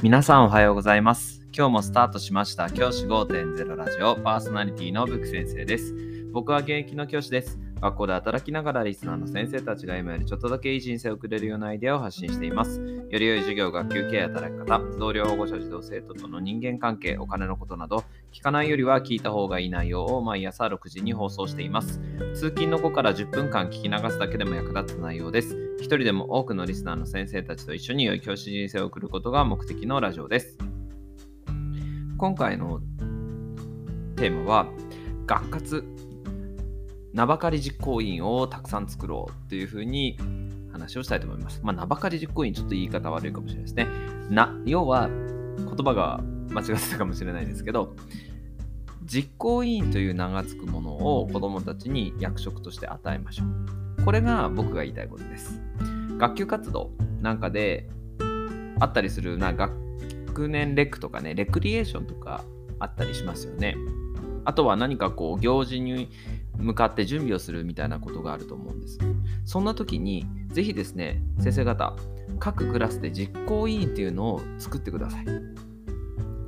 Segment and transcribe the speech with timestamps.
[0.00, 1.42] 皆さんおはようございます。
[1.52, 5.92] 今日もスタートしました教師5.0ラジオパーソナリティのブク先生です。
[6.32, 7.58] 僕は現役の教師です。
[7.80, 12.80] 学校で働きながらリスナーの先生たちが今よりちょっとだけいい人生を送れるようなアイデアを発信しています。
[12.80, 22.00] より良い授業、学級経営、働き方、同僚、保護者、児童生徒との人間関係、お金のことなど、聞かないよりは聞いた方がいい内容を毎朝6時に放送しています。
[22.34, 25.67] 通勤の後から10分間聞き流すだけでも役立つ内容です。
[25.78, 30.58] 一人でも多くのリスナーの先生たちと一緒に良い教師人生を送ることが目的のラジオです。
[32.18, 32.80] 今回の
[34.16, 34.66] テーマは、
[35.26, 35.84] 学活、
[37.12, 40.18] 名ばかり実行委員をたくさん作ろうというふうに
[40.72, 41.60] 話をしたいと思います。
[41.62, 43.86] まあ、名ばかり実行委員、ちょっと言い方悪いかもしれないですね。
[44.30, 47.94] な、要は言葉が間違ってたかもしれないですけど、
[49.04, 53.87] 実行委員という名が付くものを子どもたちに役職として与えましょう。
[54.08, 55.60] これが僕が言いたいことです。
[56.16, 57.90] 学級活動なんかで
[58.80, 62.42] あったりするな学年レクとかね、レクリエーションとか
[62.78, 63.76] あったりしますよね。
[64.46, 66.08] あとは何かこう行事に
[66.56, 68.98] 向かって準備をするみたいなことがあると思うんです。
[69.44, 71.94] そんな時にぜひですね、先生方、
[72.38, 75.26] 各クラスで実行委員っていうのを作ってください。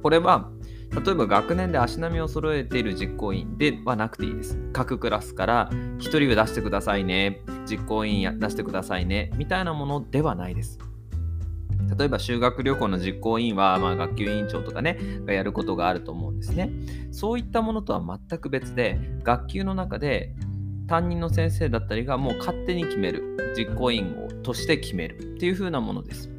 [0.03, 0.51] これは
[0.93, 4.59] 例えば学年で足並みを揃えている実行委員ではなくていいです。
[4.73, 10.79] 各クラスから1人を出してくださいね、実行委員出してくださいね、みたいなものではないです。
[11.97, 16.71] 例えば修学旅行の実行委員は、まあ、学級委員長とかね、がやることがあると思うんですね。
[17.11, 20.35] そういったものとは全く別で、学級の中で
[20.87, 26.31] 担任の先生だったりがもう勝手に決める、実行委員をとして決めるっていう風なものです。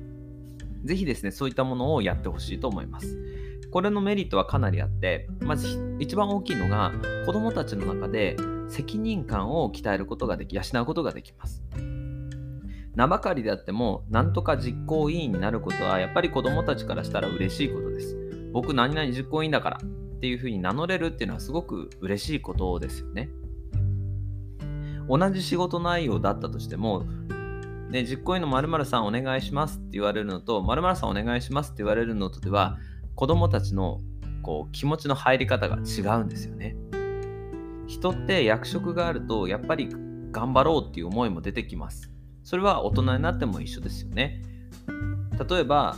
[0.84, 3.18] ぜひですね、そういったものをやってほしいと思います。
[3.72, 6.92] これのメリットはかなりあって、まず一番大きいのが、
[7.26, 8.36] 子どもたちの中で
[8.68, 11.64] 責任感を鍛えることができ、養うことができます。
[12.94, 18.18] 名ばかりであっても、なんとか実行委員になることは、やっぱり子どもたちからしたら嬉しいことです。
[18.52, 23.30] 僕、何々実行委員だからっていうふうに名乗れるっていうのはすごく嬉しいことですよね。
[25.08, 27.06] 同じ仕事内容だったとしても、
[27.90, 32.78] ね、実行委員の〇〇さんお願いしますって言われるのと、〇〇さんお願いしますって言われるのとでは、
[33.16, 34.00] 子供たちの
[34.42, 36.76] こう気持ちの入り方が違うんですよね。
[37.88, 39.90] 人って役職があるとやっぱり
[40.32, 42.12] 頑張ろうっていう思いも出てきます。
[42.44, 44.42] それは大人になっても一緒ですよね。
[45.50, 45.98] 例えば、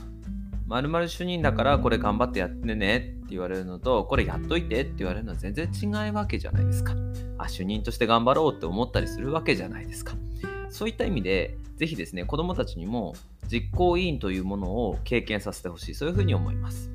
[0.68, 6.95] 〇〇主任だからこれ頑張ってやってねって言われるのと、これやっといてって言われるのは全然違うわけじゃないですか。
[7.38, 10.16] あ、主任として頑張ろうって思ったりするわけじゃないですか。
[10.69, 13.13] そういった意味で、ぜひですね、子供たちにも
[13.51, 15.95] 実行委員というものを経験させてほしい。
[15.95, 16.90] そういうふうに思います。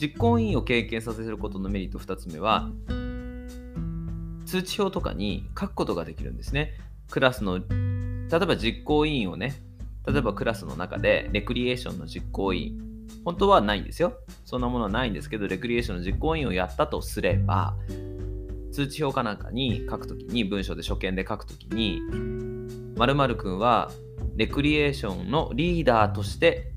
[0.00, 2.70] 実行委員を経験させることのメリット2つ目は
[4.46, 6.72] 通知表とかに書くことができるんですね。
[7.10, 9.62] クラスの例えば実行委員をね
[10.06, 12.88] 例えばクラスの中でレクリエーションの実行委員
[13.24, 14.14] 本当はないんですよ。
[14.44, 17.76] そんなものはないんですけどレクリエーションの実行委員をやったとすれば
[18.72, 22.00] 通知表かなんかに書くときに文章で初見で書くときに
[22.96, 23.90] 〇〇くんは
[24.36, 26.72] レクリエーションのリーダーとして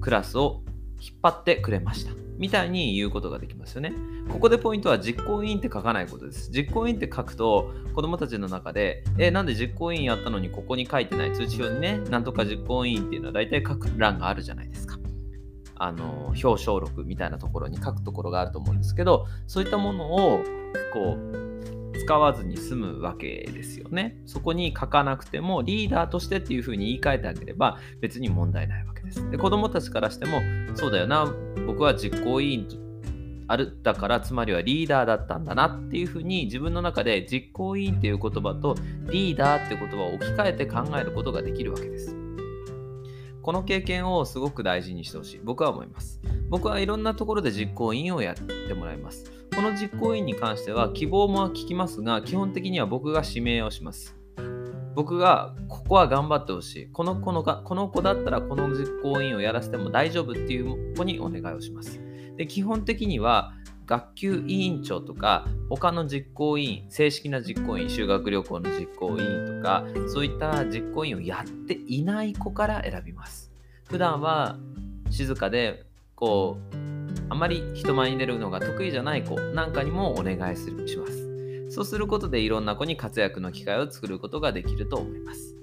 [0.00, 0.62] クラスを
[1.00, 2.25] 引っ張ってくれました。
[2.38, 3.92] みたいに言うことができますよね。
[4.28, 6.50] ここでポイントは実行委員って書かないことです。
[6.50, 11.32] 実行委員って書くと子供たちの中で、え、なんで実行委員やったのにここに書いてない？
[11.32, 14.98] 通知表にね、なんとか実行委員っていうのは大体書く欄があるじゃないですか。
[15.78, 20.42] あの、表彰録みたいなところに書くところがあると思うんですけど、そういったものを
[20.92, 21.55] こう、
[21.98, 24.16] 使わずに済むわけですよね。
[24.26, 29.30] そこに書かなくてもリーダーとしてっていうふうに言い換えてあげれば別に問題ないわけです。
[29.30, 30.40] で子供たちからしても
[30.74, 31.32] そうだよな
[31.66, 32.76] 僕は実行委員と
[33.48, 38.74] あるだからつまりはリーダーだったんだなっていうふうに自分の中で実行委員っていう言葉と
[39.10, 42.16] リーダーって言葉を置き換えて考えることができるわけです。
[43.46, 45.40] この経験をすごく大事にしてほしい。
[45.44, 46.20] 僕は思います。
[46.50, 49.30] 僕はいろんなところで実行委員をやってもらいます。
[49.54, 54.16] この実行委員に関しては希望も聞きますが、基本的には僕が指名をします。
[54.96, 56.86] 僕がここは頑張ってほしい。
[56.88, 62.00] この子のがこの子だったらこの実行委員をやらせても大丈夫っていう子にお願いをします。
[62.36, 63.52] で基本的には
[63.86, 73.52] 学級委員長とか他の実行委員正式な実行委員修学旅行の実行委員とかそういった実行委員をやっていない子から選びます。
[73.88, 74.56] 普段は
[75.10, 75.84] 静かで
[76.16, 76.86] こう
[77.28, 81.70] あまり人前に出るのが得意じゃない子なんかにもお願いするします。
[81.70, 85.54] そうすることでいろんな子に活躍の機会を作ることができると思います。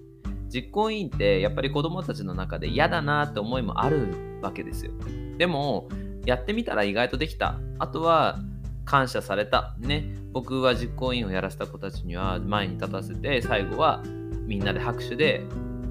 [0.54, 4.92] 実行委員ってやっぱり子供たちの中で嫌だなって思いもあるわけですよ。
[5.38, 5.90] でも
[6.25, 7.60] やってみたら意外とできた。
[7.80, 8.40] あとは
[8.86, 9.75] 感謝された。
[9.80, 10.16] ね。
[10.31, 14.04] 僕は実行委員をやらせた子たちには前に立たせて、最後は
[14.46, 15.46] みんなで拍手で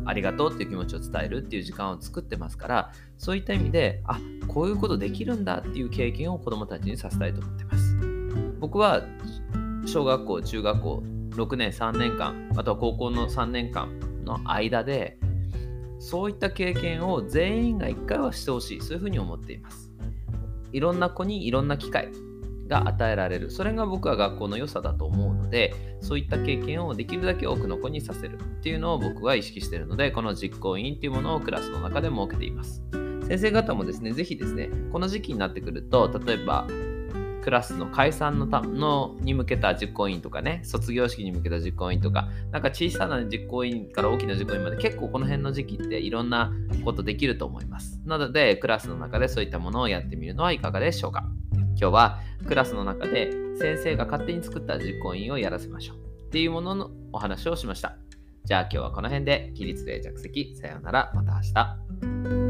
[0.05, 4.19] ありがとうっていう気持ちを伝えるっていう時間を作ってますからそういった意味であ
[4.49, 7.97] こういうことできるんだっていう経験を子どもたちにさせたいと思ってます
[8.59, 9.03] 僕は
[9.87, 15.19] 小学校中学校6年3年間あとは高校の3年間の間で
[15.99, 19.91] そういった経験を全員が1回はしてほしいそういうふうに思っています
[20.73, 22.09] いろんな子にいろんな機会
[22.69, 23.51] が与えられる。
[23.51, 32.83] それが僕は学校の良さだと思うのでそういった経験をできるだけ多くの子にさせるっていうのを僕は意識してるのでこの実行委員っていうものをクラスの中で設けています。
[33.27, 36.67] 先生方もですね是非ですねこの時期になってくると例えば
[37.43, 46.53] クラスの解散のたのに向けた実行委員とかね、卒業式に向けた実行委員とか、なんか小さな実行委員から大きな実行委員まで結構この辺の時期っていろんな
[46.85, 48.01] ことできると思います。
[48.07, 51.25] なので、クラスの中でそういったものをやってみるのはいかがでしょうか。
[51.53, 57.97] 今日はクラスの中で先生が勝手に作った実行委員をやらせましょうっていうもののお話をしました。
[58.45, 60.57] じゃあ今日はこの辺で起立で着席。
[60.57, 61.13] さようなら。
[61.15, 62.42] また明日。